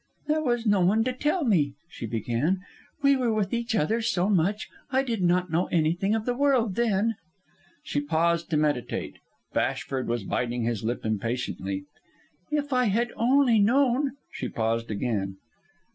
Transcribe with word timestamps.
"There 0.25 0.41
was 0.41 0.65
no 0.65 0.81
one 0.81 1.03
to 1.03 1.13
tell 1.13 1.43
me," 1.45 1.75
she 1.87 2.07
began. 2.07 2.61
"We 3.03 3.15
were 3.15 3.31
with 3.31 3.53
each 3.53 3.75
other 3.75 4.01
so 4.01 4.29
much. 4.31 4.67
I 4.89 5.03
did 5.03 5.21
not 5.21 5.51
know 5.51 5.67
anything 5.67 6.15
of 6.15 6.25
the 6.25 6.33
world 6.33 6.73
then." 6.73 7.17
She 7.83 8.01
paused 8.01 8.49
to 8.49 8.57
meditate. 8.57 9.17
Bashford 9.53 10.07
was 10.07 10.23
biting 10.23 10.63
his 10.63 10.83
lip 10.83 11.05
impatiently. 11.05 11.85
"If 12.49 12.73
I 12.73 12.85
had 12.85 13.11
only 13.15 13.59
known" 13.59 14.13
She 14.33 14.49
paused 14.49 14.89
again. 14.89 15.37